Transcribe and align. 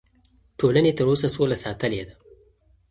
ټولنې 0.59 0.91
تر 0.97 1.03
اوسه 1.11 1.27
سوله 1.35 1.55
ساتلې 1.63 2.01
ده. 2.07 2.15